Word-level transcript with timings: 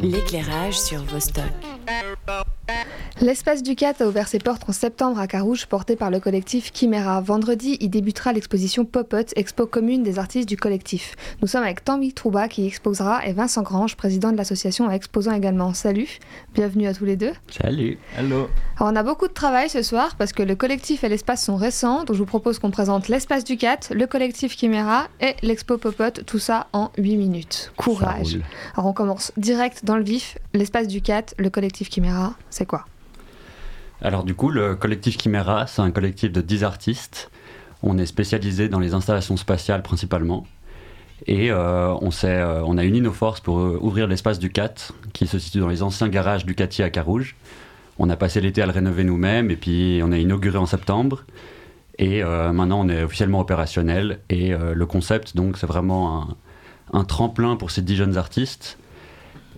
L'éclairage 0.00 0.78
sur 0.78 1.02
Vostok. 1.04 1.44
L'espace 3.24 3.62
du 3.62 3.74
CAT 3.74 3.94
a 4.00 4.06
ouvert 4.06 4.28
ses 4.28 4.38
portes 4.38 4.68
en 4.68 4.72
septembre 4.72 5.18
à 5.18 5.26
Carouge, 5.26 5.64
porté 5.64 5.96
par 5.96 6.10
le 6.10 6.20
collectif 6.20 6.70
Chimera. 6.74 7.22
Vendredi, 7.22 7.78
il 7.80 7.88
débutera 7.88 8.34
l'exposition 8.34 8.84
Pop-Up, 8.84 9.28
expo 9.34 9.64
commune 9.64 10.02
des 10.02 10.18
artistes 10.18 10.46
du 10.46 10.58
collectif. 10.58 11.16
Nous 11.40 11.48
sommes 11.48 11.62
avec 11.62 11.82
Tanguy 11.82 12.12
Trouba 12.12 12.48
qui 12.48 12.66
exposera 12.66 13.24
et 13.26 13.32
Vincent 13.32 13.62
Grange, 13.62 13.96
président 13.96 14.30
de 14.30 14.36
l'association, 14.36 14.90
exposant 14.90 15.32
également. 15.32 15.72
Salut, 15.72 16.18
bienvenue 16.52 16.86
à 16.86 16.92
tous 16.92 17.06
les 17.06 17.16
deux. 17.16 17.32
Salut. 17.48 17.96
Hello. 18.18 18.46
Alors 18.76 18.92
on 18.92 18.96
a 18.96 19.02
beaucoup 19.02 19.26
de 19.26 19.32
travail 19.32 19.70
ce 19.70 19.80
soir 19.80 20.16
parce 20.16 20.34
que 20.34 20.42
le 20.42 20.54
collectif 20.54 21.02
et 21.02 21.08
l'espace 21.08 21.46
sont 21.46 21.56
récents, 21.56 22.04
donc 22.04 22.16
je 22.16 22.18
vous 22.18 22.26
propose 22.26 22.58
qu'on 22.58 22.70
présente 22.70 23.08
l'espace 23.08 23.44
du 23.44 23.56
CAT, 23.56 23.88
le 23.90 24.06
collectif 24.06 24.54
Chimera 24.54 25.08
et 25.22 25.34
l'expo 25.40 25.78
Pop-Up, 25.78 26.20
tout 26.26 26.38
ça 26.38 26.66
en 26.74 26.90
8 26.98 27.16
minutes. 27.16 27.72
Courage. 27.78 28.38
Alors 28.74 28.86
on 28.86 28.92
commence 28.92 29.32
direct 29.38 29.86
dans 29.86 29.96
le 29.96 30.04
vif. 30.04 30.36
L'espace 30.52 30.88
du 30.88 31.00
CAT, 31.00 31.32
le 31.38 31.48
collectif 31.48 31.90
Chimera, 31.90 32.34
c'est 32.50 32.66
quoi? 32.66 32.84
Alors 34.04 34.22
du 34.22 34.34
coup, 34.34 34.50
le 34.50 34.76
collectif 34.76 35.18
Chimera, 35.18 35.66
c'est 35.66 35.80
un 35.80 35.90
collectif 35.90 36.30
de 36.30 36.42
10 36.42 36.62
artistes. 36.62 37.30
On 37.82 37.96
est 37.96 38.04
spécialisé 38.04 38.68
dans 38.68 38.78
les 38.78 38.92
installations 38.92 39.38
spatiales 39.38 39.82
principalement. 39.82 40.46
Et 41.26 41.50
euh, 41.50 41.94
on, 42.02 42.10
euh, 42.24 42.62
on, 42.66 42.76
a 42.76 42.84
uni 42.84 43.00
nos 43.00 43.12
forces 43.12 43.40
pour 43.40 43.60
euh, 43.60 43.78
ouvrir 43.80 44.06
l'espace 44.06 44.38
du 44.38 44.50
CAT, 44.50 44.74
qui 45.14 45.26
se 45.26 45.38
situe 45.38 45.58
dans 45.58 45.68
les 45.68 45.82
anciens 45.82 46.08
garages 46.08 46.44
du 46.44 46.54
CATI 46.54 46.82
à 46.82 46.90
Carouge. 46.90 47.34
On 47.98 48.10
a 48.10 48.16
passé 48.16 48.42
l'été 48.42 48.60
à 48.60 48.66
le 48.66 48.72
rénover 48.72 49.04
nous-mêmes, 49.04 49.50
et 49.50 49.56
puis 49.56 50.02
on 50.04 50.12
a 50.12 50.18
inauguré 50.18 50.58
en 50.58 50.66
septembre. 50.66 51.24
Et 51.98 52.24
maintenant, 52.24 52.80
on 52.80 52.88
est 52.88 53.04
officiellement 53.04 53.38
opérationnel. 53.38 54.18
Et 54.28 54.50
le 54.50 54.84
concept, 54.84 55.36
donc, 55.36 55.56
c'est 55.56 55.66
vraiment 55.68 56.36
un, 56.92 56.98
un, 56.98 57.04
tremplin 57.04 57.54
pour 57.54 57.70
ces 57.70 57.82
10 57.82 57.94
jeunes 57.94 58.16
artistes. 58.16 58.78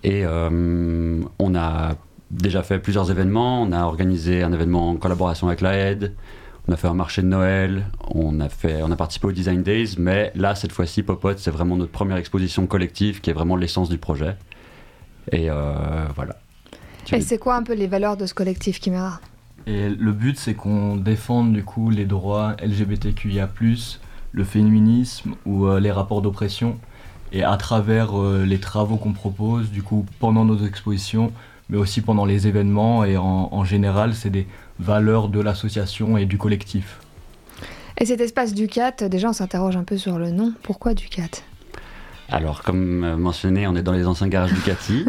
Et 0.04 0.26
on 0.26 1.54
a 1.54 1.96
déjà 2.30 2.62
fait 2.62 2.78
plusieurs 2.78 3.10
événements. 3.10 3.62
On 3.62 3.72
a 3.72 3.82
organisé 3.82 4.42
un 4.42 4.52
événement 4.52 4.90
en 4.90 4.96
collaboration 4.96 5.48
avec 5.48 5.60
la 5.60 5.74
Aide. 5.76 6.14
On 6.68 6.72
a 6.72 6.76
fait 6.76 6.88
un 6.88 6.94
marché 6.94 7.22
de 7.22 7.28
Noël. 7.28 7.86
On 8.10 8.40
a, 8.40 8.48
fait, 8.48 8.82
on 8.82 8.90
a 8.90 8.96
participé 8.96 9.28
au 9.28 9.32
Design 9.32 9.62
Days. 9.62 9.94
Mais 9.98 10.32
là, 10.34 10.54
cette 10.54 10.72
fois-ci, 10.72 11.02
Popot, 11.02 11.36
c'est 11.36 11.50
vraiment 11.50 11.76
notre 11.76 11.92
première 11.92 12.16
exposition 12.16 12.66
collective 12.66 13.20
qui 13.20 13.30
est 13.30 13.34
vraiment 13.34 13.56
l'essence 13.56 13.88
du 13.88 13.98
projet. 13.98 14.36
Et 15.32 15.48
euh, 15.50 16.06
voilà. 16.14 16.36
Et 17.12 17.20
c'est 17.20 17.38
quoi 17.38 17.56
un 17.56 17.62
peu 17.62 17.74
les 17.74 17.86
valeurs 17.86 18.16
de 18.16 18.26
ce 18.26 18.34
collectif 18.34 18.82
Chimera 18.82 19.20
Et 19.66 19.88
le 19.88 20.12
but, 20.12 20.38
c'est 20.38 20.54
qu'on 20.54 20.96
défende 20.96 21.52
du 21.52 21.62
coup 21.62 21.90
les 21.90 22.04
droits 22.04 22.56
LGBTQIA+, 22.60 23.48
le 24.32 24.44
féminisme 24.44 25.34
ou 25.44 25.66
euh, 25.66 25.78
les 25.78 25.92
rapports 25.92 26.20
d'oppression. 26.20 26.78
Et 27.32 27.44
à 27.44 27.56
travers 27.56 28.20
euh, 28.20 28.44
les 28.44 28.58
travaux 28.58 28.96
qu'on 28.96 29.12
propose, 29.12 29.70
du 29.70 29.82
coup, 29.82 30.04
pendant 30.18 30.44
nos 30.44 30.64
expositions, 30.64 31.32
mais 31.68 31.78
aussi 31.78 32.00
pendant 32.00 32.24
les 32.24 32.46
événements 32.46 33.04
et 33.04 33.16
en, 33.16 33.64
général, 33.64 34.14
c'est 34.14 34.30
des 34.30 34.46
valeurs 34.78 35.28
de 35.28 35.40
l'association 35.40 36.16
et 36.16 36.26
du 36.26 36.38
collectif. 36.38 37.00
Et 37.98 38.04
cet 38.04 38.20
espace 38.20 38.54
Ducat, 38.54 38.92
déjà 39.08 39.30
on 39.30 39.32
s'interroge 39.32 39.76
un 39.76 39.84
peu 39.84 39.96
sur 39.96 40.18
le 40.18 40.30
nom. 40.30 40.52
Pourquoi 40.62 40.94
Ducat? 40.94 41.42
Alors, 42.28 42.62
comme 42.62 43.14
mentionné, 43.16 43.66
on 43.66 43.76
est 43.76 43.82
dans 43.82 43.92
les 43.92 44.06
anciens 44.06 44.28
garages 44.28 44.52
Ducati. 44.52 45.06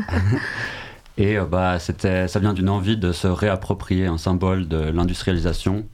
et 1.18 1.38
euh, 1.38 1.46
bah, 1.46 1.80
ça 1.80 2.40
vient 2.40 2.54
d'une 2.54 2.70
envie 2.70 2.98
de 2.98 3.12
se 3.12 3.28
réapproprier 3.28 4.06
un 4.06 4.18
symbole 4.18 4.68
de 4.68 4.78
l'industrialisation 4.78 5.86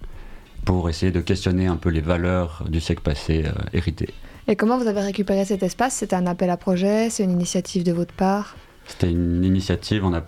pour 0.65 0.89
essayer 0.89 1.11
de 1.11 1.19
questionner 1.19 1.67
un 1.67 1.77
peu 1.77 1.89
les 1.89 2.01
valeurs 2.01 2.63
du 2.69 2.79
siècle 2.79 3.01
passé 3.01 3.43
euh, 3.45 3.51
héritées. 3.73 4.13
Et 4.47 4.55
comment 4.55 4.77
vous 4.77 4.87
avez 4.87 5.01
récupéré 5.01 5.45
cet 5.45 5.63
espace? 5.63 5.95
C'était 5.95 6.15
un 6.15 6.27
appel 6.27 6.49
à 6.49 6.57
projet? 6.57 7.09
C'est 7.09 7.23
une 7.23 7.31
initiative 7.31 7.83
de 7.83 7.93
votre 7.93 8.13
part? 8.13 8.55
C'était 8.85 9.09
une 9.09 9.43
initiative. 9.43 10.03
On 10.05 10.13
a 10.13 10.21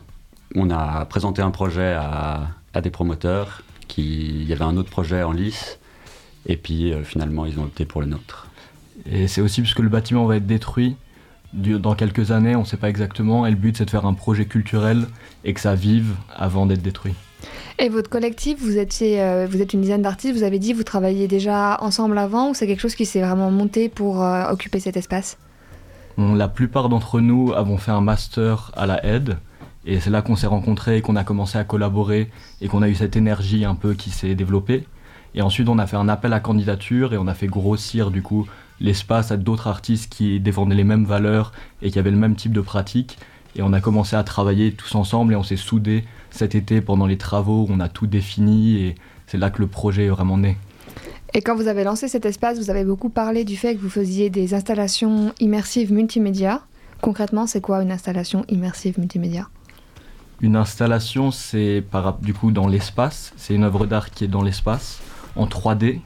on 0.55 0.69
a 0.71 1.05
présenté 1.05 1.41
un 1.41 1.51
projet 1.51 1.93
à, 1.93 2.47
des 2.81 2.89
promoteurs. 2.89 3.61
Qui, 3.87 4.41
il 4.41 4.47
y 4.47 4.53
avait 4.53 4.63
un 4.63 4.77
autre 4.77 4.89
projet 4.89 5.21
en 5.21 5.31
lice. 5.31 5.79
Et 6.47 6.57
puis 6.57 6.91
euh, 6.91 7.03
finalement, 7.03 7.45
ils 7.45 7.59
ont 7.59 7.63
opté 7.63 7.85
pour 7.85 8.01
le 8.01 8.07
nôtre. 8.07 8.47
Et 9.09 9.27
c'est 9.27 9.41
aussi 9.41 9.61
parce 9.61 9.73
que 9.73 9.81
le 9.81 9.89
bâtiment 9.89 10.25
va 10.25 10.37
être 10.37 10.47
détruit 10.47 10.95
dans 11.55 11.95
quelques 11.95 12.31
années, 12.31 12.55
on 12.55 12.61
ne 12.61 12.65
sait 12.65 12.77
pas 12.77 12.89
exactement. 12.89 13.45
Et 13.45 13.49
le 13.49 13.55
but, 13.55 13.77
c'est 13.77 13.85
de 13.85 13.89
faire 13.89 14.05
un 14.05 14.13
projet 14.13 14.45
culturel 14.45 15.07
et 15.43 15.53
que 15.53 15.59
ça 15.59 15.75
vive 15.75 16.13
avant 16.35 16.65
d'être 16.65 16.81
détruit. 16.81 17.13
Et 17.77 17.89
votre 17.89 18.09
collectif, 18.09 18.59
vous, 18.59 18.77
étiez, 18.77 19.21
euh, 19.21 19.47
vous 19.49 19.61
êtes 19.61 19.73
une 19.73 19.81
dizaine 19.81 20.01
d'artistes, 20.01 20.35
vous 20.35 20.43
avez 20.43 20.59
dit, 20.59 20.73
vous 20.73 20.83
travailliez 20.83 21.27
déjà 21.27 21.77
ensemble 21.81 22.17
avant 22.17 22.49
ou 22.49 22.53
c'est 22.53 22.67
quelque 22.67 22.79
chose 22.79 22.95
qui 22.95 23.05
s'est 23.05 23.21
vraiment 23.21 23.51
monté 23.51 23.89
pour 23.89 24.23
euh, 24.23 24.49
occuper 24.49 24.79
cet 24.79 24.97
espace? 24.97 25.37
La 26.17 26.47
plupart 26.47 26.87
d'entre 26.87 27.19
nous 27.19 27.51
avons 27.53 27.77
fait 27.77 27.91
un 27.91 27.99
master 27.99 28.71
à 28.75 28.85
la 28.85 29.05
aide. 29.05 29.37
Et 29.85 29.99
c'est 29.99 30.09
là 30.09 30.21
qu'on 30.21 30.35
s'est 30.35 30.47
rencontrés, 30.47 31.01
qu'on 31.01 31.15
a 31.15 31.23
commencé 31.23 31.57
à 31.57 31.63
collaborer 31.63 32.29
et 32.61 32.67
qu'on 32.67 32.81
a 32.81 32.89
eu 32.89 32.95
cette 32.95 33.15
énergie 33.15 33.65
un 33.65 33.75
peu 33.75 33.93
qui 33.93 34.09
s'est 34.09 34.35
développée. 34.35 34.85
Et 35.35 35.41
ensuite, 35.41 35.69
on 35.69 35.77
a 35.77 35.85
fait 35.85 35.97
un 35.97 36.09
appel 36.09 36.33
à 36.33 36.39
candidature 36.39 37.13
et 37.13 37.17
on 37.17 37.27
a 37.27 37.33
fait 37.33 37.47
grossir 37.47 38.09
du 38.09 38.21
coup 38.21 38.47
l'espace 38.79 39.31
à 39.31 39.37
d'autres 39.37 39.67
artistes 39.67 40.11
qui 40.11 40.39
défendaient 40.39 40.75
les 40.75 40.83
mêmes 40.83 41.05
valeurs 41.05 41.51
et 41.81 41.91
qui 41.91 41.99
avaient 41.99 42.11
le 42.11 42.17
même 42.17 42.35
type 42.35 42.53
de 42.53 42.61
pratique. 42.61 43.17
Et 43.55 43.61
on 43.61 43.73
a 43.73 43.79
commencé 43.79 44.15
à 44.15 44.23
travailler 44.23 44.71
tous 44.71 44.95
ensemble 44.95 45.33
et 45.33 45.35
on 45.35 45.43
s'est 45.43 45.55
soudés 45.55 46.03
cet 46.29 46.55
été 46.55 46.81
pendant 46.81 47.05
les 47.05 47.17
travaux. 47.17 47.67
On 47.69 47.79
a 47.79 47.87
tout 47.87 48.07
défini 48.07 48.77
et 48.77 48.95
c'est 49.27 49.37
là 49.37 49.49
que 49.49 49.61
le 49.61 49.67
projet 49.67 50.05
est 50.05 50.09
vraiment 50.09 50.37
né. 50.37 50.57
Et 51.33 51.41
quand 51.41 51.55
vous 51.55 51.67
avez 51.67 51.83
lancé 51.83 52.07
cet 52.07 52.25
espace, 52.25 52.57
vous 52.57 52.69
avez 52.69 52.85
beaucoup 52.85 53.09
parlé 53.09 53.43
du 53.43 53.57
fait 53.57 53.75
que 53.75 53.81
vous 53.81 53.89
faisiez 53.89 54.29
des 54.29 54.53
installations 54.53 55.33
immersives 55.39 55.91
multimédia. 55.91 56.61
Concrètement, 57.01 57.45
c'est 57.45 57.61
quoi 57.61 57.81
une 57.83 57.91
installation 57.91 58.45
immersive 58.49 58.97
multimédia? 58.97 59.49
Une 60.45 60.55
installation, 60.55 61.31
c'est 61.31 61.83
du 62.21 62.33
coup 62.35 62.51
dans 62.51 62.67
l'espace. 62.67 63.33
C'est 63.35 63.55
une 63.55 63.63
œuvre 63.63 63.87
d'art 63.87 64.11
qui 64.11 64.23
est 64.23 64.27
dans 64.27 64.43
l'espace, 64.43 65.01
en 65.35 65.47
3D. 65.47 66.01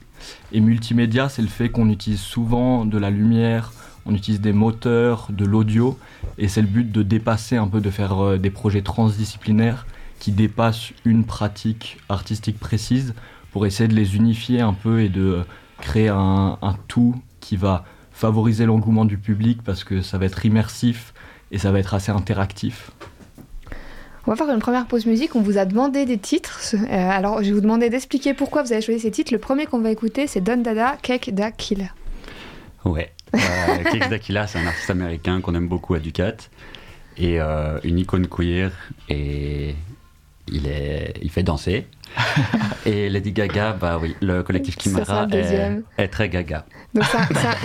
Et 0.54 0.62
multimédia, 0.62 1.28
c'est 1.28 1.42
le 1.42 1.50
fait 1.50 1.70
qu'on 1.70 1.90
utilise 1.90 2.22
souvent 2.22 2.86
de 2.86 2.98
la 2.98 3.10
lumière, 3.10 3.74
on 4.06 4.16
utilise 4.16 4.40
des 4.40 4.54
moteurs, 4.54 5.28
de 5.30 5.44
l'audio. 5.44 6.00
Et 6.38 6.48
c'est 6.48 6.62
le 6.62 6.68
but 6.68 6.90
de 6.90 7.04
dépasser 7.04 7.58
un 7.58 7.68
peu, 7.68 7.82
de 7.82 7.90
faire 7.90 8.24
euh, 8.24 8.38
des 8.38 8.50
projets 8.50 8.82
transdisciplinaires 8.82 9.86
qui 10.20 10.32
dépassent 10.32 10.94
une 11.04 11.26
pratique 11.26 11.98
artistique 12.08 12.60
précise 12.60 13.14
pour 13.52 13.66
essayer 13.66 13.88
de 13.90 13.96
les 13.96 14.16
unifier 14.16 14.62
un 14.62 14.74
peu 14.74 15.02
et 15.02 15.10
de 15.10 15.22
euh, 15.22 15.44
créer 15.82 16.10
un 16.10 16.58
tout 16.88 17.16
qui 17.40 17.58
va 17.58 17.84
favoriser 18.12 18.66
l'engouement 18.66 19.06
du 19.06 19.18
public 19.18 19.62
parce 19.64 19.84
que 19.84 20.02
ça 20.02 20.18
va 20.18 20.26
être 20.26 20.46
immersif 20.46 21.14
et 21.52 21.58
ça 21.58 21.72
va 21.72 21.80
être 21.80 21.94
assez 21.94 22.12
interactif. 22.12 22.92
On 24.28 24.31
va 24.31 24.38
faire 24.38 24.53
une 24.53 24.59
première 24.59 24.85
pause 24.85 25.06
musique. 25.06 25.35
On 25.35 25.41
vous 25.41 25.57
a 25.57 25.66
demandé 25.66 26.06
des 26.06 26.18
titres. 26.18 26.75
Euh, 26.75 27.09
alors, 27.09 27.41
je 27.41 27.47
vais 27.47 27.53
vous 27.53 27.62
demander 27.62 27.90
d'expliquer 27.90 28.34
pourquoi 28.34 28.63
vous 28.63 28.74
avez 28.74 28.81
choisi 28.81 29.00
ces 29.00 29.12
titres. 29.12 29.34
Le 29.34 29.40
premier 29.40 29.66
qu'on 29.66 29.80
va 29.80 29.91
écouter, 29.91 30.28
c'est 30.28 30.41
Don 30.41 30.57
Dada, 30.57 30.97
Cake 31.02 31.31
Killer. 31.57 31.88
Ouais. 32.85 33.12
Euh, 33.35 33.40
Cake 33.91 34.09
Dakila, 34.09 34.47
c'est 34.47 34.59
un 34.59 34.68
artiste 34.68 34.90
américain 34.90 35.41
qu'on 35.41 35.56
aime 35.56 35.68
beaucoup 35.68 35.94
à 35.94 36.00
Ducat. 36.00 36.35
Et 37.18 37.40
euh, 37.40 37.79
une 37.84 38.00
icône 38.00 38.28
queer. 38.28 38.72
Et 39.08 39.75
il, 40.47 40.68
est, 40.68 41.13
il 41.22 41.29
fait 41.29 41.44
danser. 41.44 41.88
et 42.85 43.09
Lady 43.09 43.31
Gaga, 43.31 43.74
bah 43.74 44.00
oui, 44.02 44.16
le 44.22 44.41
collectif 44.41 44.78
Kimara 44.78 45.28
est, 45.31 45.81
est, 45.97 46.08
très 46.08 46.28
gaga. 46.28 46.66
Donc 46.94 47.03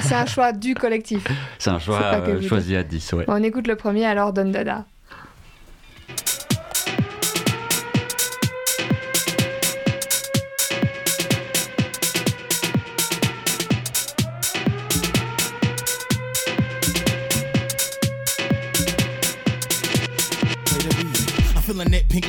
c'est 0.03 0.15
un, 0.15 0.27
choix 0.27 0.53
du 0.53 0.75
collectif. 0.75 1.27
C'est 1.59 1.71
un 1.71 1.79
choix 1.79 2.23
choisi 2.43 2.77
à 2.77 2.83
10, 2.83 3.15
ouais. 3.15 3.25
on 3.27 3.43
écoute 3.43 3.67
le 3.67 3.77
premier 3.77 4.05
alors, 4.05 4.35
Don 4.35 4.51
Dada. 4.51 4.85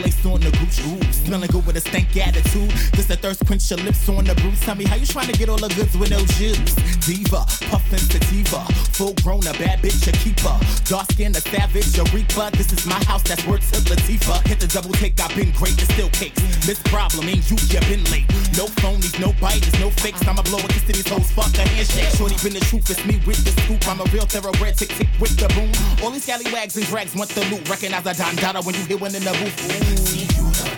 Lace 0.02 0.26
on 0.26 0.40
the 0.40 0.50
Gucci. 0.58 0.84
Ooh, 0.88 1.14
smelling 1.14 1.50
good 1.50 1.66
with 1.66 1.78
a 1.78 1.82
stank 1.82 2.16
attitude. 2.18 2.70
Just 2.94 3.10
a 3.10 3.16
thirst 3.16 3.46
quench 3.46 3.70
your 3.70 3.80
lips 3.80 4.08
on 4.10 4.26
the 4.26 4.36
bruise. 4.36 4.60
Tell 4.62 4.76
me 4.76 4.86
how 4.86 4.96
you 4.96 5.06
trying 5.06 5.28
to 5.28 5.38
get 5.38 5.50
all 5.50 5.58
the 5.58 5.70
goods 5.76 5.96
with 5.98 6.12
no 6.12 6.20
juice. 6.38 6.76
Diva, 7.06 7.46
puffin' 7.70 8.00
sativa. 8.00 8.66
Full 8.96 9.14
grown, 9.24 9.46
a 9.48 9.54
bad 9.54 9.82
bitch, 9.82 10.08
a 10.08 10.12
keeper. 10.24 10.56
Dark 10.86 11.12
skin, 11.12 11.32
a 11.36 11.42
savage, 11.42 11.98
a 11.98 12.04
reaper. 12.16 12.50
This 12.52 12.72
is 12.72 12.86
my 12.86 13.02
house, 13.06 13.24
that's 13.24 13.46
worth 13.46 13.66
to 13.72 13.80
Latifah. 13.92 14.46
Hit 14.48 14.60
the 14.60 14.68
double 14.68 14.92
take, 14.94 15.20
I've 15.20 15.36
been 15.36 15.52
great, 15.52 15.76
it's 15.82 15.92
still 15.94 16.10
cakes. 16.10 16.42
This 16.66 16.80
problem 16.92 17.28
ain't 17.30 17.50
you, 17.50 17.58
you 17.70 17.80
been 17.92 18.04
late. 18.12 18.28
No 18.58 18.66
phonies, 18.82 19.20
no 19.20 19.34
biters, 19.40 19.78
no 19.80 19.90
fakes. 19.90 20.26
I'ma 20.28 20.42
blow 20.44 20.60
a 20.60 20.68
kiss 20.68 20.84
to 20.84 20.94
these 20.94 21.08
hoes, 21.08 21.30
fuck 21.32 21.54
a 21.58 21.68
handshake. 21.68 22.10
Shorty 22.16 22.36
been 22.44 22.54
the 22.54 22.64
truth, 22.66 22.90
it's 22.90 23.04
me 23.06 23.20
with 23.26 23.44
the 23.44 23.52
scoop. 23.62 23.86
I'm 23.88 24.00
a 24.00 24.06
real 24.12 24.26
thoroughbred, 24.26 24.78
tick 24.78 24.90
tick 24.90 25.10
with 25.20 25.36
the 25.38 25.48
boom. 25.54 25.72
All 26.04 26.12
these 26.12 26.24
scallywags 26.24 26.76
and 26.78 26.86
drags 26.86 27.16
want 27.16 27.30
the 27.32 27.44
loot. 27.52 27.68
Recognize 27.70 28.06
a 28.06 28.14
Don 28.14 28.36
Dada 28.36 28.62
when 28.62 28.76
you 28.76 28.84
hear 28.86 28.98
one 28.98 29.14
in 29.16 29.24
the 29.24 29.32
booth. 29.32 29.85
See. 29.86 30.28
you 30.36 30.75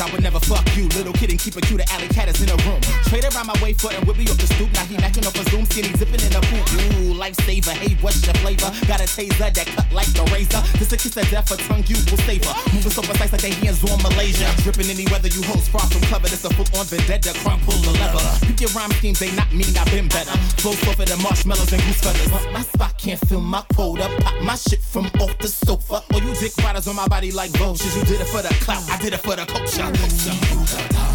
I 0.00 0.10
would 0.12 0.22
never 0.22 0.40
fuck 0.40 0.64
you. 0.76 0.88
Little 0.96 1.12
kid 1.12 1.30
and 1.30 1.38
keep 1.38 1.56
it 1.56 1.64
cute, 1.68 1.78
the 1.78 1.92
alley 1.92 2.08
cat 2.08 2.28
is 2.28 2.40
in 2.40 2.48
a 2.48 2.56
room. 2.64 2.80
Trade 3.12 3.28
around 3.28 3.46
my 3.46 3.56
way 3.60 3.72
foot 3.74 3.92
and 3.92 4.06
whip 4.08 4.16
me 4.16 4.24
up 4.24 4.40
the 4.40 4.48
stoop. 4.48 4.72
Now 4.72 4.84
he 4.88 4.96
knocking 4.96 5.26
up 5.26 5.34
a 5.36 5.44
zoom, 5.50 5.64
skinny 5.68 5.92
dipping 5.92 6.24
in 6.24 6.32
the 6.32 6.40
pool. 6.48 6.64
Ooh, 7.04 7.14
lifesaver, 7.20 7.76
hey, 7.76 7.94
what's 8.00 8.24
your 8.24 8.34
flavor? 8.40 8.72
Got 8.88 9.04
a 9.04 9.08
taser 9.08 9.52
that 9.52 9.66
cut 9.68 9.84
like 9.92 10.08
the 10.16 10.24
razor. 10.32 10.64
This 10.80 10.92
a 10.92 10.96
kiss 10.96 11.16
of 11.16 11.28
death, 11.28 11.52
a 11.52 11.56
tongue 11.68 11.84
you 11.84 12.00
will 12.08 12.20
savor. 12.24 12.48
Moving 12.72 12.90
so 12.90 13.02
precise 13.02 13.32
like 13.32 13.44
they 13.44 13.52
hands 13.60 13.84
on 13.84 14.00
Malaysia. 14.00 14.48
Dripping 14.64 14.88
any 14.88 15.04
weather 15.12 15.28
you 15.28 15.44
host, 15.44 15.68
far 15.68 15.84
from 15.84 16.00
clever. 16.08 16.32
This 16.32 16.44
a 16.48 16.50
full 16.56 16.64
on 16.80 16.86
vendetta, 16.88 17.36
crumb 17.44 17.60
pull 17.68 17.76
the 17.84 17.92
lever. 18.00 18.24
Pick 18.48 18.64
your 18.64 18.72
rhyme 18.72 18.92
schemes, 18.96 19.20
they 19.20 19.30
not 19.36 19.52
mean 19.52 19.76
I've 19.76 19.90
been 19.92 20.08
better. 20.08 20.32
Flow 20.64 20.72
softer 20.80 21.04
than 21.04 21.20
marshmallows 21.20 21.72
and 21.76 21.82
goose 21.84 22.00
feathers. 22.00 22.32
My 22.56 22.64
spot 22.64 22.96
can't 22.96 23.20
fill 23.28 23.44
my 23.44 23.60
quota. 23.76 24.08
Pop 24.24 24.36
my 24.40 24.56
shit 24.56 24.80
from 24.80 25.12
off 25.20 25.36
the 25.38 25.48
sofa. 25.48 26.00
Or 26.14 26.20
you 26.24 26.32
dick 26.40 26.56
riders 26.64 26.88
on 26.88 26.96
my 26.96 27.06
body 27.06 27.32
like 27.32 27.52
vultures. 27.60 27.92
You 27.96 28.04
did 28.08 28.24
it 28.24 28.28
for 28.32 28.40
the 28.40 28.52
clout, 28.64 28.88
I 28.88 28.96
did 28.96 29.12
it 29.12 29.20
for 29.20 29.36
the 29.36 29.44
culture. 29.44 29.89
Alexa. 29.92 31.09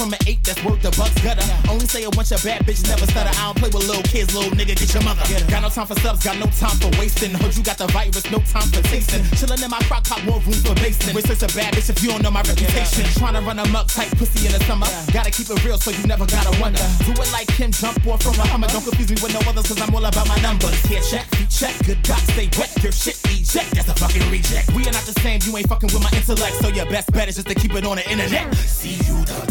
From 0.00 0.16
an 0.16 0.24
eight, 0.26 0.40
that's 0.44 0.64
worth 0.64 0.80
the 0.80 0.88
bucks 0.96 1.12
gutter. 1.20 1.44
Only 1.68 1.84
say 1.84 2.08
a 2.08 2.10
bunch 2.10 2.32
of 2.32 2.40
bad 2.40 2.64
bitch 2.64 2.80
never 2.88 3.04
stutter. 3.04 3.28
I 3.36 3.52
don't 3.52 3.58
play 3.60 3.68
with 3.68 3.84
little 3.84 4.02
kids, 4.08 4.32
little 4.32 4.48
nigga, 4.56 4.72
get 4.72 4.88
your 4.96 5.04
mother. 5.04 5.20
Got 5.52 5.60
no 5.60 5.68
time 5.68 5.84
for 5.84 5.98
subs, 6.00 6.24
got 6.24 6.40
no 6.40 6.48
time 6.56 6.72
for 6.80 6.88
wasting. 6.96 7.36
Heard 7.36 7.52
you 7.52 7.60
got 7.60 7.76
the 7.76 7.84
virus, 7.92 8.24
no 8.32 8.40
time 8.48 8.64
for 8.72 8.80
tasting. 8.88 9.20
Chillin' 9.36 9.60
in 9.60 9.68
my 9.68 9.78
crock 9.84 10.08
pot, 10.08 10.24
more 10.24 10.40
room 10.48 10.56
for 10.64 10.72
basting. 10.80 11.12
Research 11.12 11.44
a 11.44 11.52
bad 11.52 11.76
bitch 11.76 11.92
if 11.92 12.00
you 12.00 12.08
don't 12.08 12.24
know 12.24 12.32
my 12.32 12.40
reputation. 12.40 13.04
Trying 13.20 13.36
to 13.36 13.44
run 13.44 13.60
amok, 13.60 13.92
tight 13.92 14.08
pussy 14.16 14.48
in 14.48 14.56
the 14.56 14.60
summer. 14.64 14.88
Gotta 15.12 15.28
keep 15.28 15.52
it 15.52 15.60
real 15.68 15.76
so 15.76 15.92
you 15.92 16.00
never 16.08 16.24
gotta 16.24 16.56
wonder. 16.56 16.80
Do 17.04 17.12
it 17.12 17.30
like 17.36 17.52
Kim, 17.52 17.68
jump 17.68 18.00
off 18.08 18.24
from 18.24 18.40
a 18.40 18.46
Hummer. 18.48 18.72
Don't 18.72 18.80
confuse 18.80 19.12
me 19.12 19.20
with 19.20 19.36
no 19.36 19.44
others, 19.44 19.68
cause 19.68 19.80
I'm 19.84 19.92
all 19.92 20.04
about 20.04 20.24
my 20.24 20.40
numbers. 20.40 20.80
Here, 20.88 21.04
check, 21.04 21.28
feet 21.36 21.52
check, 21.52 21.76
good 21.84 22.00
God, 22.08 22.24
stay 22.32 22.48
wet. 22.56 22.72
Your 22.80 22.92
shit 22.96 23.20
eject, 23.28 23.76
that's 23.76 23.92
a 23.92 23.94
fucking 24.00 24.24
reject. 24.32 24.72
We 24.72 24.88
are 24.88 24.96
not 24.96 25.04
the 25.04 25.12
same, 25.20 25.44
you 25.44 25.52
ain't 25.60 25.68
fucking 25.68 25.92
with 25.92 26.00
my 26.00 26.12
intellect. 26.16 26.56
So 26.64 26.72
your 26.72 26.88
best 26.88 27.12
bet 27.12 27.28
is 27.28 27.36
just 27.36 27.52
to 27.52 27.54
keep 27.54 27.76
it 27.76 27.84
on 27.84 28.00
the 28.00 28.06
internet. 28.08 28.48
See 28.56 28.96
you 29.04 29.20
da 29.28 29.49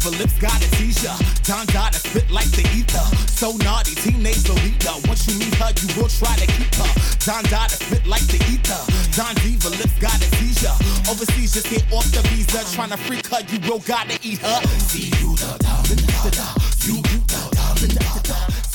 Diva 0.00 0.16
lips 0.16 0.38
got 0.38 0.56
a 0.56 0.68
seizure. 0.76 1.12
Don 1.44 1.66
Dada 1.66 1.98
spit 1.98 2.30
like 2.30 2.50
the 2.52 2.62
ether. 2.72 3.04
So 3.28 3.52
naughty, 3.58 3.94
teenage 3.94 4.48
Lolita. 4.48 4.96
Once 5.06 5.28
you 5.28 5.38
meet 5.38 5.54
her, 5.56 5.70
you 5.76 5.88
will 6.00 6.08
try 6.08 6.34
to 6.36 6.46
keep 6.46 6.74
her. 6.76 6.90
Don 7.26 7.44
Dada 7.44 7.74
spit 7.74 8.06
like 8.06 8.24
the 8.28 8.40
ether. 8.48 8.80
Don 9.12 9.34
Diva 9.44 9.68
lips 9.68 9.98
gotta 10.00 10.24
a 10.24 10.36
seizure. 10.36 10.72
Overseas, 11.10 11.52
just 11.52 11.68
get 11.68 11.84
off 11.92 12.10
the 12.12 12.22
visa. 12.32 12.64
Trying 12.74 12.90
to 12.90 12.96
freak 12.96 13.26
her, 13.26 13.42
you 13.52 13.60
will 13.68 13.80
gotta 13.80 14.18
eat 14.22 14.38
her. 14.38 14.62
See 14.88 15.12
you 15.20 15.36
da 15.36 15.58
da 15.58 15.82
da 15.84 16.30
da. 16.30 16.48
You 16.86 17.02
da 17.28 17.50
da 17.50 17.74
da 17.74 18.22
da. 18.22 18.69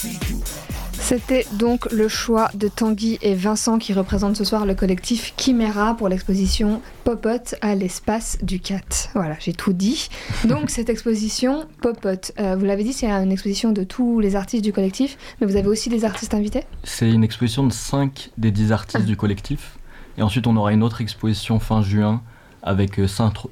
C'était 1.05 1.45
donc 1.53 1.91
le 1.91 2.07
choix 2.07 2.49
de 2.55 2.67
Tanguy 2.67 3.19
et 3.21 3.35
Vincent 3.35 3.77
qui 3.77 3.93
représentent 3.93 4.37
ce 4.37 4.43
soir 4.43 4.65
le 4.65 4.73
collectif 4.73 5.35
Chimera 5.37 5.93
pour 5.95 6.09
l'exposition 6.09 6.81
Popote 7.03 7.53
à 7.61 7.75
l'espace 7.75 8.39
du 8.41 8.59
CAT. 8.59 9.11
Voilà, 9.13 9.35
j'ai 9.39 9.53
tout 9.53 9.71
dit. 9.71 10.09
Donc 10.45 10.71
cette 10.71 10.89
exposition 10.89 11.67
Popote, 11.79 12.31
euh, 12.39 12.55
vous 12.55 12.65
l'avez 12.65 12.83
dit, 12.83 12.91
c'est 12.91 13.07
une 13.07 13.31
exposition 13.31 13.71
de 13.71 13.83
tous 13.83 14.19
les 14.19 14.35
artistes 14.35 14.63
du 14.63 14.73
collectif, 14.73 15.15
mais 15.39 15.45
vous 15.45 15.57
avez 15.57 15.67
aussi 15.67 15.89
des 15.89 16.05
artistes 16.05 16.33
invités? 16.33 16.63
C'est 16.83 17.11
une 17.11 17.23
exposition 17.23 17.67
de 17.67 17.71
5 17.71 18.31
des 18.39 18.49
10 18.49 18.71
artistes 18.71 19.05
du 19.05 19.15
collectif. 19.15 19.77
Et 20.17 20.23
ensuite, 20.23 20.47
on 20.47 20.55
aura 20.55 20.73
une 20.73 20.81
autre 20.81 21.01
exposition 21.01 21.59
fin 21.59 21.83
juin 21.83 22.23
avec 22.63 22.99
5 23.05 23.43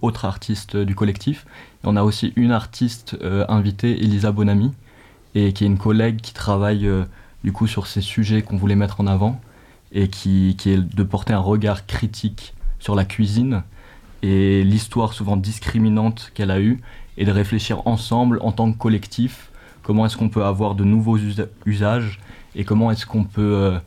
autres 0.00 0.26
artistes 0.26 0.76
du 0.76 0.94
collectif. 0.94 1.44
Et 1.82 1.88
on 1.88 1.96
a 1.96 2.04
aussi 2.04 2.32
une 2.36 2.52
artiste 2.52 3.16
euh, 3.20 3.44
invitée, 3.48 4.00
Elisa 4.00 4.30
Bonami, 4.30 4.70
et 5.34 5.52
qui 5.52 5.64
est 5.64 5.66
une 5.66 5.78
collègue 5.78 6.20
qui 6.20 6.32
travaille 6.32 6.86
euh, 6.86 7.04
du 7.44 7.52
coup 7.52 7.66
sur 7.66 7.86
ces 7.86 8.00
sujets 8.00 8.42
qu'on 8.42 8.56
voulait 8.56 8.76
mettre 8.76 9.00
en 9.00 9.06
avant 9.06 9.40
et 9.92 10.08
qui, 10.08 10.56
est 10.66 10.76
de 10.76 11.02
porter 11.02 11.32
un 11.32 11.40
regard 11.40 11.86
critique 11.86 12.54
sur 12.78 12.94
la 12.94 13.04
cuisine 13.04 13.62
et 14.22 14.62
l'histoire 14.62 15.12
souvent 15.12 15.36
discriminante 15.36 16.30
qu'elle 16.34 16.50
a 16.50 16.60
eue 16.60 16.80
et 17.16 17.24
de 17.24 17.32
réfléchir 17.32 17.86
ensemble 17.86 18.38
en 18.42 18.52
tant 18.52 18.70
que 18.72 18.78
collectif 18.78 19.50
comment 19.82 20.06
est-ce 20.06 20.16
qu'on 20.16 20.28
peut 20.28 20.44
avoir 20.44 20.74
de 20.74 20.84
nouveaux 20.84 21.16
usa 21.16 21.44
usages 21.66 22.20
et 22.54 22.64
comment 22.64 22.90
est-ce 22.90 23.06
qu'on 23.06 23.24
peut 23.24 23.54
euh, 23.54 23.78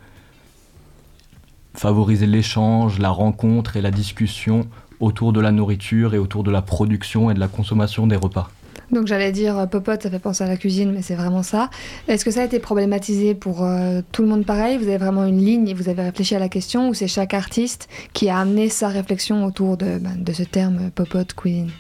favoriser 1.74 2.28
l'échange, 2.28 3.00
la 3.00 3.10
rencontre 3.10 3.78
et 3.78 3.82
la 3.82 3.92
discussion 3.92 4.68
autour 5.00 5.34
de 5.34 5.42
la 5.42 5.52
nourriture 5.52 6.14
et 6.14 6.18
autour 6.18 6.44
de 6.44 6.52
la 6.52 6.62
production 6.62 7.30
et 7.30 7.34
de 7.34 7.40
la 7.40 7.48
consommation 7.48 8.08
des 8.08 8.16
repas. 8.16 8.50
Donc 8.92 9.08
j'allais 9.08 9.32
dire 9.32 9.58
euh, 9.58 9.66
popote, 9.66 10.04
ça 10.04 10.10
fait 10.10 10.20
penser 10.20 10.44
à 10.44 10.48
la 10.48 10.58
cuisine, 10.58 10.92
mais 10.92 11.02
c'est 11.02 11.16
vraiment 11.16 11.44
ça. 11.44 11.70
Est-ce 12.08 12.24
que 12.24 12.32
ça 12.32 12.42
a 12.42 12.46
été 12.46 12.60
problématisé 12.60 13.34
pour 13.34 13.64
euh, 13.64 14.02
tout 14.12 14.22
le 14.22 14.28
monde 14.28 14.46
pareil? 14.46 14.78
Vous 14.78 14.88
avez 14.88 14.98
vraiment 14.98 15.26
une 15.26 15.44
ligne 15.44 15.68
et 15.68 15.74
vous 15.74 15.90
avez 15.90 16.04
réfléchi 16.04 16.36
à 16.36 16.40
la 16.40 16.50
question 16.50 16.90
ou 16.90 16.94
c'est 16.94 17.08
chaque 17.08 17.34
artiste 17.34 17.90
qui 18.14 18.30
a 18.30 18.38
amené 18.38 18.70
sa 18.70 18.88
réflexion 18.90 19.46
autour 19.46 19.78
de, 19.78 19.98
ben, 19.98 20.18
ce 20.32 20.44
terme 20.44 20.78
euh, 20.78 20.90
popote, 20.94 21.34
cuisine 21.34 21.72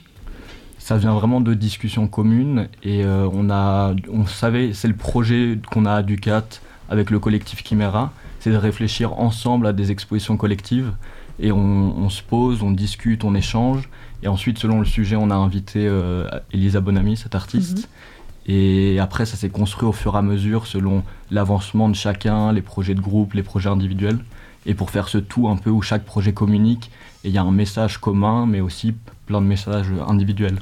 ça 0.79 0.97
vient 0.97 1.13
vraiment 1.13 1.39
de 1.39 1.53
discussions 1.53 2.09
communes 2.09 2.67
et 2.83 3.05
on, 3.05 3.49
a, 3.49 3.95
on 4.11 4.25
savait, 4.25 4.73
c'est 4.73 4.89
le 4.89 4.95
projet 4.95 5.57
qu'on 5.71 5.85
a 5.85 5.93
à 5.93 6.03
Ducat 6.03 6.43
avec 6.89 7.09
le 7.09 7.19
collectif 7.19 7.63
Chimera, 7.63 8.11
c'est 8.41 8.51
de 8.51 8.57
réfléchir 8.57 9.17
ensemble 9.17 9.65
à 9.67 9.71
des 9.71 9.91
expositions 9.91 10.35
collectives 10.35 10.91
et 11.39 11.51
on, 11.51 12.09
se 12.09 12.21
pose, 12.21 12.61
on 12.61 12.71
discute, 12.71 13.23
on 13.23 13.35
échange 13.35 13.89
et 14.23 14.27
ensuite 14.27 14.57
selon 14.57 14.79
le 14.79 14.85
sujet 14.85 15.15
on 15.15 15.29
a 15.29 15.35
invité 15.35 15.79
euh, 15.87 16.27
Elisa 16.51 16.79
Bonami, 16.81 17.17
cette 17.17 17.35
artiste. 17.35 17.77
Mm 17.77 17.81
-hmm. 17.81 18.51
Et 18.55 18.99
après 18.99 19.25
ça 19.25 19.35
s'est 19.37 19.53
construit 19.59 19.87
au 19.87 19.93
fur 19.93 20.15
et 20.15 20.17
à 20.17 20.21
mesure 20.21 20.65
selon 20.67 21.03
l'avancement 21.31 21.87
de 21.93 21.95
chacun, 21.95 22.51
les 22.51 22.61
projets 22.61 22.95
de 22.95 23.01
groupe, 23.09 23.33
les 23.39 23.43
projets 23.43 23.69
individuels 23.69 24.19
et 24.65 24.73
pour 24.73 24.89
faire 24.89 25.07
ce 25.07 25.19
tout 25.31 25.47
un 25.53 25.57
peu 25.63 25.69
où 25.69 25.81
chaque 25.81 26.05
projet 26.13 26.33
communique 26.33 26.85
et 27.23 27.29
il 27.29 27.33
y 27.33 27.37
a 27.37 27.43
un 27.43 27.55
message 27.63 27.93
commun 27.99 28.45
mais 28.45 28.61
aussi 28.67 28.87
plein 29.27 29.41
de 29.41 29.47
messages 29.47 29.91
individuels. 30.13 30.59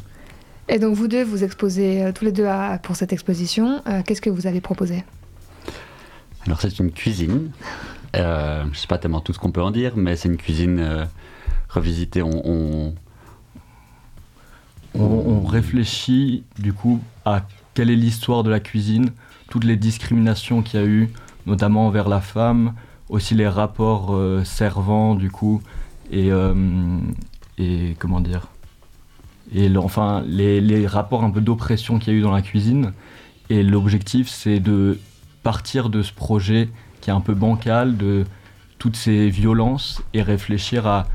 Et 0.74 0.78
donc 0.80 0.94
vous 0.96 1.08
deux, 1.08 1.24
vous 1.24 1.44
exposez 1.44 1.90
euh, 2.04 2.12
tous 2.16 2.26
les 2.26 2.32
deux 2.32 2.46
à, 2.46 2.80
pour 2.86 2.96
cette 2.96 3.14
exposition. 3.18 3.82
Euh, 3.88 4.02
Qu'est-ce 4.06 4.22
que 4.22 4.34
vous 4.38 4.46
avez 4.52 4.62
proposé? 4.62 5.04
Alors 6.46 6.60
c'est 6.62 6.78
une 6.80 6.92
cuisine. 6.92 7.52
Euh, 8.16 8.64
je 8.64 8.70
ne 8.70 8.76
sais 8.76 8.88
pas 8.88 8.98
tellement 8.98 9.22
tout 9.22 9.34
ce 9.34 9.40
qu'on 9.40 9.52
peut 9.52 9.66
en 9.70 9.72
dire, 9.72 9.94
mais 9.96 10.16
c'est 10.16 10.30
une 10.30 10.38
cuisine 10.38 10.80
euh, 10.80 11.06
revisitée. 11.70 12.22
On, 12.22 12.42
on... 12.56 12.94
On, 14.94 15.44
réfléchit 15.46 16.44
du 16.60 16.72
coup 16.72 17.02
à 17.26 17.42
quelle 17.74 17.90
est 17.90 17.96
l'histoire 17.96 18.44
de 18.44 18.50
la 18.50 18.60
cuisine, 18.60 19.12
toutes 19.50 19.64
les 19.64 19.76
discriminations 19.76 20.62
qu'il 20.62 20.80
y 20.80 20.84
a 20.84 20.86
eu, 20.86 21.10
notamment 21.46 21.88
envers 21.88 22.08
la 22.08 22.22
femme, 22.22 22.74
aussi 23.10 23.36
les 23.36 23.48
rapports 23.48 24.16
euh, 24.16 24.44
servants 24.46 25.16
du 25.16 25.30
coup, 25.30 25.62
et, 26.12 26.32
euh, 26.32 26.54
comment 28.00 28.22
dire 28.22 28.48
et 29.54 29.76
enfin 29.76 30.24
les, 30.26 30.62
les, 30.62 30.88
rapports 30.88 31.26
un 31.26 31.30
peu 31.30 31.42
d'oppression 31.42 32.00
qu'il 32.00 32.14
y 32.14 32.16
a 32.16 32.20
eu 32.20 32.22
dans 32.22 32.32
la 32.32 32.42
cuisine. 32.42 32.94
Et 33.50 33.64
l'objectif, 33.64 34.30
c'est 34.30 34.62
de 34.62 34.98
partir 35.44 35.90
de 35.90 36.02
ce 36.04 36.14
projet 36.14 36.70
qui 37.02 37.10
est 37.10 37.14
un 37.14 37.20
peu 37.20 37.34
bancal, 37.34 37.98
de 37.98 38.24
toutes 38.80 38.96
ces 38.96 39.30
violences, 39.30 40.02
et 40.14 40.22
réfléchir 40.22 40.88
à 40.88 41.08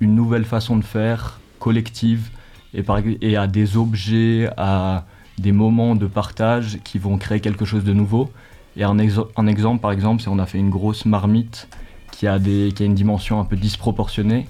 une 0.00 0.14
nouvelle 0.14 0.44
façon 0.44 0.76
de 0.76 0.84
faire, 0.84 1.40
collective, 1.58 2.28
et, 2.74 3.36
à 3.36 3.46
des 3.46 3.76
objets, 3.76 4.48
à 4.56 5.04
des 5.38 5.52
moments 5.52 5.94
de 5.94 6.06
partage 6.06 6.78
qui 6.84 6.98
vont 6.98 7.18
créer 7.18 7.40
quelque 7.40 7.64
chose 7.64 7.84
de 7.84 7.92
nouveau. 7.92 8.30
Et 8.76 8.84
un 8.84 8.98
exemple, 8.98 9.80
par 9.80 9.92
exemple, 9.92 10.22
c'est 10.22 10.28
on 10.28 10.38
a 10.38 10.46
fait 10.46 10.58
une 10.58 10.70
grosse 10.70 11.04
marmite 11.04 11.68
qui 12.12 12.26
a, 12.26 12.38
des, 12.38 12.72
qui 12.74 12.82
a 12.82 12.86
une 12.86 12.94
dimension 12.94 13.40
un 13.40 13.44
peu 13.44 13.56
disproportionnée 13.56 14.46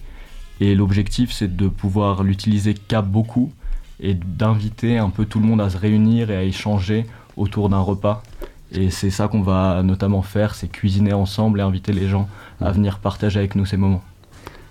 et 0.60 0.74
l'objectif, 0.74 1.32
c'est 1.32 1.56
de 1.56 1.68
pouvoir 1.68 2.22
l'utiliser 2.22 2.74
qu'à 2.74 3.00
beaucoup 3.00 3.50
et 3.98 4.14
d'inviter 4.14 4.98
un 4.98 5.08
peu 5.08 5.24
tout 5.24 5.40
le 5.40 5.46
monde 5.46 5.60
à 5.60 5.70
se 5.70 5.78
réunir 5.78 6.30
et 6.30 6.36
à 6.36 6.42
échanger 6.42 7.06
autour 7.36 7.70
d'un 7.70 7.80
repas. 7.80 8.22
Et 8.70 8.90
c'est 8.90 9.10
ça 9.10 9.26
qu'on 9.28 9.42
va 9.42 9.82
notamment 9.82 10.22
faire, 10.22 10.54
c'est 10.54 10.68
cuisiner 10.68 11.14
ensemble 11.14 11.60
et 11.60 11.62
inviter 11.62 11.92
les 11.92 12.08
gens 12.08 12.28
à 12.60 12.70
venir 12.70 12.98
partager 12.98 13.38
avec 13.38 13.54
nous 13.54 13.64
ces 13.64 13.78
moments. 13.78 14.04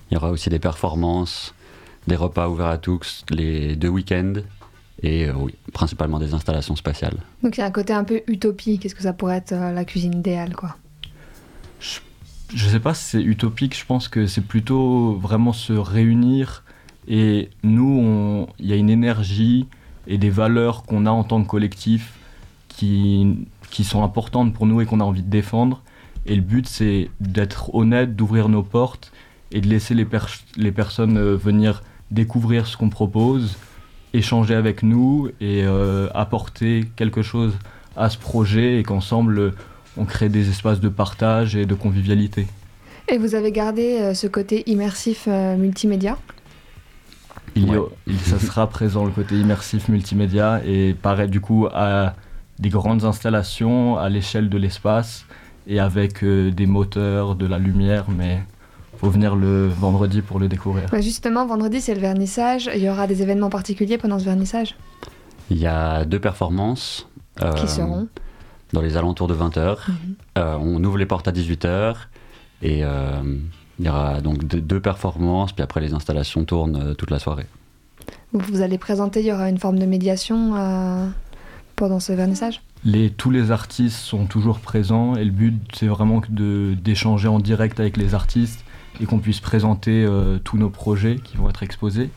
Il 0.09 0.13
y 0.13 0.17
aura 0.17 0.29
aussi 0.29 0.49
des 0.49 0.59
performances, 0.59 1.55
des 2.09 2.17
repas 2.17 2.49
ouverts 2.49 2.67
à 2.67 2.77
tous 2.77 3.23
les 3.29 3.77
deux 3.77 3.87
week-ends 3.87 4.33
et 5.01 5.27
euh, 5.27 5.33
oui, 5.37 5.55
principalement 5.71 6.19
des 6.19 6.33
installations 6.33 6.75
spatiales. 6.75 7.15
Donc 7.41 7.57
il 7.57 7.61
y 7.61 7.63
a 7.63 7.67
un 7.67 7.71
côté 7.71 7.93
un 7.93 8.03
peu 8.03 8.21
utopique, 8.27 8.85
est-ce 8.85 8.95
que 8.95 9.03
ça 9.03 9.13
pourrait 9.13 9.37
être 9.37 9.53
euh, 9.53 9.71
la 9.71 9.85
cuisine 9.85 10.13
idéale 10.13 10.53
quoi? 10.53 10.75
Je 12.53 12.67
sais 12.67 12.79
pas 12.81 12.93
si 12.93 13.03
c'est 13.11 13.21
utopique, 13.21 13.77
je 13.77 13.85
pense 13.85 14.09
que 14.09 14.27
c'est 14.27 14.45
plutôt 14.45 15.13
vraiment 15.13 15.53
se 15.53 15.71
réunir 15.71 16.63
Et 17.07 17.49
nous, 17.63 18.47
il 18.59 18.67
y 18.67 18.73
a 18.73 18.75
une 18.75 18.89
énergie 18.89 19.67
et 20.07 20.17
des 20.17 20.29
valeurs 20.29 20.83
qu'on 20.83 21.05
a 21.05 21.11
en 21.11 21.23
tant 21.23 21.41
que 21.43 21.47
collectif 21.47 22.13
qui, 22.67 23.47
qui 23.71 23.83
sont 23.83 24.03
importantes 24.03 24.53
pour 24.53 24.67
nous 24.67 24.79
et 24.81 24.85
qu'on 24.85 24.99
a 24.99 25.03
envie 25.03 25.23
de 25.23 25.29
défendre. 25.29 25.81
Et 26.25 26.35
le 26.35 26.41
but, 26.41 26.67
c'est 26.67 27.09
d'être 27.19 27.73
honnête, 27.73 28.15
d'ouvrir 28.15 28.49
nos 28.49 28.63
portes 28.63 29.11
et 29.51 29.61
de 29.61 29.67
laisser 29.67 29.95
les, 29.95 30.07
les 30.55 30.71
personnes 30.71 31.17
euh, 31.17 31.35
venir 31.35 31.81
découvrir 32.11 32.67
ce 32.67 32.77
qu'on 32.77 32.89
propose, 32.89 33.57
échanger 34.13 34.55
avec 34.55 34.83
nous 34.83 35.29
et 35.39 35.63
euh, 35.63 36.07
apporter 36.13 36.89
quelque 36.95 37.21
chose 37.21 37.53
à 37.95 38.09
ce 38.09 38.17
projet 38.17 38.79
et 38.79 38.83
qu'ensemble, 38.83 39.53
on 39.97 40.05
crée 40.05 40.29
des 40.29 40.49
espaces 40.49 40.79
de 40.79 40.89
partage 40.89 41.55
et 41.55 41.65
de 41.65 41.75
convivialité. 41.75 42.47
Et 43.07 43.17
vous 43.17 43.35
avez 43.35 43.51
gardé 43.51 43.99
euh, 43.99 44.13
ce 44.13 44.27
côté 44.27 44.63
immersif 44.69 45.27
multimédia? 45.27 46.17
Il, 47.55 47.67
ça 48.19 48.39
sera 48.39 48.67
présent 48.67 49.05
le 49.05 49.11
côté 49.11 49.35
immersif 49.35 49.89
multimédia 49.89 50.61
et 50.65 50.93
pareil 50.93 51.29
du 51.29 51.41
coup 51.41 51.67
à 51.73 52.13
des 52.59 52.69
grandes 52.69 53.05
installations 53.05 53.97
à 53.97 54.09
l'échelle 54.09 54.49
de 54.49 54.57
l'espace 54.57 55.25
et 55.67 55.79
avec 55.79 56.23
euh, 56.23 56.51
des 56.51 56.65
moteurs, 56.65 57.35
de 57.35 57.45
la 57.45 57.57
lumière, 57.57 58.05
mais 58.09 58.41
faut 58.99 59.09
venir 59.09 59.35
le 59.35 59.67
vendredi 59.67 60.21
pour 60.21 60.39
le 60.39 60.49
découvrir. 60.49 60.89
Bah, 60.91 60.99
justement, 60.99 61.45
vendredi 61.45 61.79
c'est 61.79 61.95
le 61.95 62.01
vernissage. 62.01 62.69
Il 62.75 62.81
y 62.81 62.89
aura 62.89 63.07
des 63.07 63.21
événements 63.21 63.49
particuliers 63.49 63.97
pendant 63.97 64.19
ce 64.19 64.25
vernissage? 64.25 64.75
Il 65.49 65.57
y 65.57 65.67
a 65.67 66.03
deux 66.03 66.19
performances. 66.19 67.07
Euh, 67.41 67.53
Qui 67.53 67.67
seront? 67.67 68.07
Dans 68.73 68.81
les 68.81 68.97
alentours 68.97 69.27
de 69.27 69.35
20h. 69.35 69.77
Mhm. 69.87 69.95
Euh, 70.37 70.57
on 70.59 70.83
ouvre 70.83 70.97
les 70.97 71.05
portes 71.05 71.27
à 71.27 71.31
18h 71.31 71.95
et 72.61 72.79
il 72.81 73.85
y 73.85 73.89
aura 73.89 74.19
donc 74.19 74.43
deux 74.43 74.81
performances, 74.81 75.53
puis 75.53 75.63
après 75.63 75.79
les 75.79 75.93
installations 75.93 76.43
tournent 76.43 76.93
toute 76.95 77.09
la 77.09 77.19
soirée. 77.19 77.45
Vous 78.33 78.61
allez 78.61 78.77
présenter, 78.77 79.21
il 79.21 79.27
y 79.27 79.31
aura 79.31 79.49
une 79.49 79.57
forme 79.57 79.79
de 79.79 79.85
médiation 79.85 80.55
pendant 81.77 82.01
ce 82.01 82.11
vernissage? 82.11 82.61
Les, 82.83 83.09
tous 83.09 83.31
les 83.31 83.51
artistes 83.51 83.97
sont 83.97 84.25
toujours 84.25 84.59
présents 84.59 85.15
et 85.15 85.23
le 85.23 85.31
but 85.31 85.55
c'est 85.73 85.87
vraiment 85.87 86.21
d'échanger 86.29 87.29
en 87.29 87.39
direct 87.39 87.79
avec 87.79 87.95
les 87.95 88.13
artistes 88.13 88.65
et 89.01 89.05
qu'on 89.05 89.19
puisse 89.19 89.39
présenter 89.39 90.03
euh, 90.03 90.39
tous 90.43 90.57
nos 90.57 90.69
projets 90.69 91.17
qui 91.23 91.37
vont 91.37 91.49
être 91.49 91.63
exposés. 91.63 92.09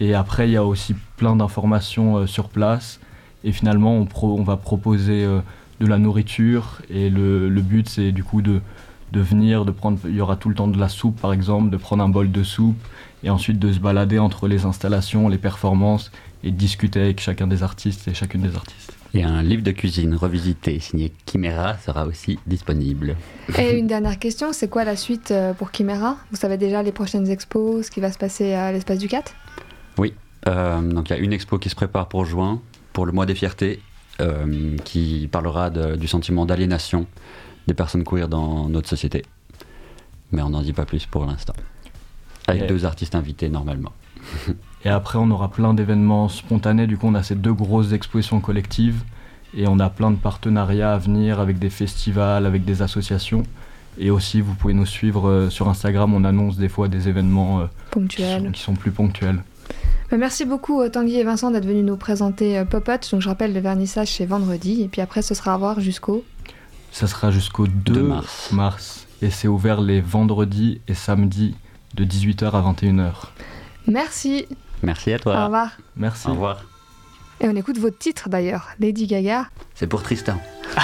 Et 0.00 0.14
après 0.14 0.48
il 0.48 0.52
y 0.52 0.56
a 0.56 0.64
aussi 0.64 0.94
plein 1.16 1.36
d'informations 1.36 2.16
euh, 2.16 2.26
sur 2.26 2.48
place 2.48 3.00
et 3.44 3.52
finalement 3.52 4.06
on, 4.22 4.42
va 4.42 4.56
proposer 4.56 5.24
euh, 5.24 5.40
de 5.80 5.86
la 5.86 5.98
nourriture 5.98 6.80
et 6.90 7.10
le, 7.10 7.48
le 7.48 7.62
but 7.62 7.88
c'est 7.88 8.12
du 8.12 8.24
coup 8.24 8.42
de, 8.42 8.60
de 9.12 9.20
venir, 9.20 9.64
de 9.64 9.70
prendre, 9.70 9.98
il 10.04 10.14
y 10.14 10.20
aura 10.20 10.36
tout 10.36 10.48
le 10.48 10.54
temps 10.54 10.68
de 10.68 10.78
la 10.78 10.88
soupe 10.88 11.20
par 11.20 11.32
exemple, 11.32 11.70
de 11.70 11.76
prendre 11.76 12.02
un 12.02 12.08
bol 12.08 12.30
de 12.30 12.42
soupe 12.42 12.82
et 13.22 13.30
ensuite 13.30 13.58
de 13.58 13.72
se 13.72 13.78
balader 13.78 14.18
entre 14.18 14.48
les 14.48 14.64
installations, 14.64 15.28
les 15.28 15.38
performances 15.38 16.10
et 16.42 16.50
de 16.50 16.56
discuter 16.56 17.00
avec 17.00 17.20
chacun 17.20 17.46
des 17.46 17.62
artistes 17.62 18.08
et 18.08 18.14
chacune 18.14 18.42
des 18.42 18.56
artistes. 18.56 18.96
Et 19.14 19.22
un 19.22 19.42
livre 19.42 19.62
de 19.62 19.72
cuisine 19.72 20.14
revisité 20.14 20.78
signé 20.80 21.12
Chimera 21.26 21.76
sera 21.78 22.06
aussi 22.06 22.38
disponible. 22.46 23.16
Et 23.58 23.78
une 23.78 23.86
dernière 23.86 24.18
question, 24.18 24.54
c'est 24.54 24.68
quoi 24.68 24.84
la 24.84 24.96
suite 24.96 25.30
euh, 25.30 25.52
pour 25.52 25.70
Chimera 25.70 26.16
Vous 26.30 26.38
savez 26.38 26.56
déjà 26.56 26.82
les 26.82 26.92
prochaines 26.92 27.28
expos, 27.28 27.86
ce 27.86 27.90
qui 27.90 28.00
va 28.00 28.10
se 28.10 28.16
passer 28.16 28.54
à 28.54 28.72
l'espace 28.72 28.98
du 28.98 29.08
4 29.08 29.34
Oui, 29.98 30.14
euh, 30.48 30.80
donc 30.80 31.10
il 31.10 31.12
y 31.12 31.16
a 31.16 31.18
une 31.18 31.34
expo 31.34 31.58
qui 31.58 31.68
se 31.68 31.74
prépare 31.74 32.08
pour 32.08 32.24
juin, 32.24 32.62
pour 32.94 33.04
le 33.04 33.12
mois 33.12 33.26
des 33.26 33.34
fiertés, 33.34 33.82
euh, 34.20 34.76
qui 34.84 35.28
parlera 35.30 35.68
du 35.68 36.08
sentiment 36.08 36.46
d'aliénation 36.46 37.06
des 37.66 37.74
personnes 37.74 38.04
queer 38.04 38.28
dans 38.28 38.68
notre 38.68 38.88
société. 38.88 39.24
Mais 40.30 40.40
on 40.40 40.48
n'en 40.48 40.62
dit 40.62 40.72
pas 40.72 40.86
plus 40.86 41.04
pour 41.04 41.26
l'instant. 41.26 41.54
Avec 42.46 42.66
deux 42.66 42.86
artistes 42.86 43.14
invités 43.14 43.50
normalement. 43.50 43.92
Et 44.84 44.88
après, 44.88 45.18
on 45.18 45.30
aura 45.30 45.48
plein 45.48 45.74
d'événements 45.74 46.28
spontanés. 46.28 46.86
Du 46.86 46.96
coup, 46.96 47.06
on 47.06 47.14
a 47.14 47.22
ces 47.22 47.36
deux 47.36 47.52
grosses 47.52 47.92
expositions 47.92 48.40
collectives. 48.40 49.02
Et 49.54 49.68
on 49.68 49.78
a 49.78 49.90
plein 49.90 50.10
de 50.10 50.16
partenariats 50.16 50.94
à 50.94 50.98
venir 50.98 51.38
avec 51.38 51.58
des 51.58 51.70
festivals, 51.70 52.46
avec 52.46 52.64
des 52.64 52.82
associations. 52.82 53.44
Et 53.98 54.10
aussi, 54.10 54.40
vous 54.40 54.54
pouvez 54.54 54.74
nous 54.74 54.86
suivre 54.86 55.28
euh, 55.28 55.50
sur 55.50 55.68
Instagram. 55.68 56.14
On 56.14 56.24
annonce 56.24 56.56
des 56.56 56.68
fois 56.68 56.88
des 56.88 57.08
événements 57.08 57.60
euh, 57.60 57.66
ponctuels. 57.90 58.50
Qui, 58.52 58.62
sont, 58.62 58.74
plus 58.74 58.90
ponctuels. 58.90 59.42
Bah, 60.10 60.16
merci 60.16 60.46
beaucoup 60.46 60.80
euh, 60.80 60.88
Tanguy 60.88 61.16
et 61.16 61.24
Vincent 61.24 61.50
d'être 61.50 61.66
venus 61.66 61.84
nous 61.84 61.96
présenter 61.96 62.64
Popot. 62.64 62.92
Donc 63.12 63.20
je 63.20 63.28
rappelle, 63.28 63.52
le 63.52 63.60
vernissage 63.60 64.08
c'est 64.08 64.24
vendredi. 64.24 64.82
Et 64.82 64.88
puis 64.88 65.02
après, 65.02 65.20
ce 65.20 65.34
sera 65.34 65.54
à 65.54 65.58
voir 65.58 65.80
jusqu'au... 65.80 66.24
Ça 66.90 67.06
sera 67.06 67.30
jusqu'au 67.30 67.66
2 67.66 68.02
mars. 68.02 68.50
mars. 68.52 69.06
Et 69.20 69.30
c'est 69.30 69.48
ouvert 69.48 69.80
les 69.80 70.00
vendredis 70.00 70.80
et 70.88 70.94
samedis 70.94 71.54
de 71.94 72.04
18h 72.04 72.50
à 72.50 72.72
21h. 72.72 73.12
Merci. 73.86 74.46
Merci 74.82 75.12
à 75.12 75.18
toi. 75.18 75.40
Au 75.40 75.44
revoir. 75.44 75.70
Merci. 75.96 76.28
Au 76.28 76.32
revoir. 76.32 76.64
Et 77.40 77.48
on 77.48 77.56
écoute 77.56 77.78
votre 77.78 77.98
titre 77.98 78.28
d'ailleurs, 78.28 78.68
Lady 78.78 79.06
Gaga. 79.06 79.46
C'est 79.74 79.86
pour 79.86 80.02
Tristan. 80.02 80.40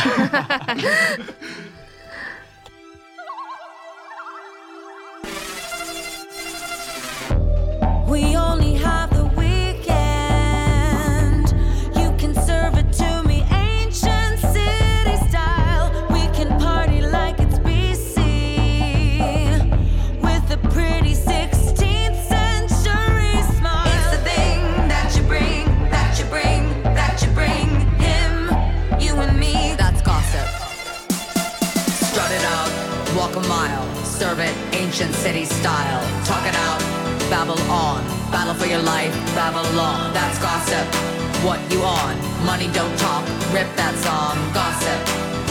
Gossip. 43.89 45.01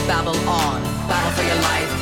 Babble 0.06 0.38
on. 0.48 0.82
Battle 1.08 1.32
for 1.32 1.42
your 1.42 1.56
life, 1.56 1.97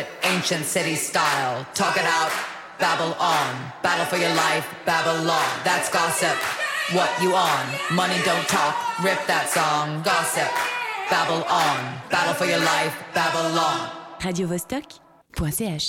it 0.00 0.06
ancient 0.24 0.64
city 0.64 0.94
style. 0.94 1.66
Talk 1.74 1.96
it 2.02 2.08
out, 2.18 2.32
babble 2.78 3.14
on. 3.36 3.50
Battle 3.82 4.06
for 4.06 4.16
your 4.24 4.34
life, 4.46 4.66
Babylon. 4.84 5.50
That's 5.68 5.88
gossip. 5.98 6.36
What 6.96 7.10
you 7.22 7.30
on? 7.34 7.64
Money 8.00 8.18
don't 8.24 8.46
talk. 8.56 8.74
Rip 9.06 9.20
that 9.32 9.46
song. 9.56 10.02
Gossip. 10.02 10.50
Babble 11.12 11.44
on. 11.64 11.78
Battle 12.14 12.34
for 12.40 12.46
your 12.52 12.62
life, 12.74 12.94
Babylon. 13.14 13.78
radiovostok.ch 14.26 15.86